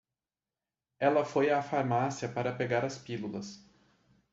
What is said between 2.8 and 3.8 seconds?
as pílulas.